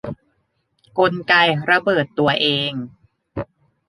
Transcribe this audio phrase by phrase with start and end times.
[0.99, 1.33] กลไก
[1.69, 2.71] ระเบิดตัวเอง